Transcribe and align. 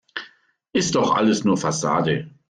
Ist 0.73 0.95
doch 0.95 1.11
alles 1.15 1.43
nur 1.43 1.57
Fassade. 1.57 2.31